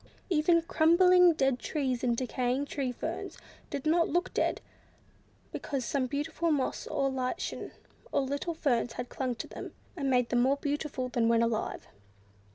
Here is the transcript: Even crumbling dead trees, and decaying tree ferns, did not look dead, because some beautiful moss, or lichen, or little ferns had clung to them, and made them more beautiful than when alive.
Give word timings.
Even 0.31 0.63
crumbling 0.63 1.33
dead 1.33 1.59
trees, 1.59 2.03
and 2.03 2.17
decaying 2.17 2.65
tree 2.65 2.91
ferns, 2.91 3.37
did 3.69 3.85
not 3.85 4.09
look 4.09 4.33
dead, 4.33 4.59
because 5.51 5.85
some 5.85 6.07
beautiful 6.07 6.49
moss, 6.49 6.87
or 6.87 7.07
lichen, 7.07 7.71
or 8.11 8.21
little 8.21 8.55
ferns 8.55 8.93
had 8.93 9.09
clung 9.09 9.35
to 9.35 9.45
them, 9.47 9.73
and 9.95 10.09
made 10.09 10.29
them 10.29 10.41
more 10.41 10.57
beautiful 10.57 11.07
than 11.09 11.29
when 11.29 11.43
alive. 11.43 11.87